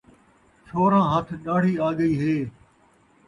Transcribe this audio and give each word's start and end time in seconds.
چھوہراں 0.65 1.05
ہتھ 1.11 1.31
ݙاڑھی 1.43 1.73
آڳئی 1.87 2.13
ہے 2.21 2.35